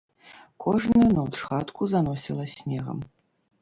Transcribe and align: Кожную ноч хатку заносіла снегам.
Кожную 0.65 1.09
ноч 1.19 1.35
хатку 1.45 1.81
заносіла 1.95 2.43
снегам. 2.59 3.09